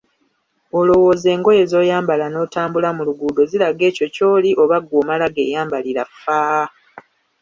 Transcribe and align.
Olowooza 0.79 1.27
engoye 1.35 1.63
z‘oyambala 1.71 2.25
n‘otambula 2.29 2.89
mu 2.97 3.01
luguudo 3.07 3.41
ziraga 3.49 3.83
ekyo 3.89 4.05
ky‘oli 4.15 4.49
oba 4.61 4.77
ggwe 4.81 4.95
omala 5.01 5.25
geyambalira 5.35 6.03
faa? 6.21 6.65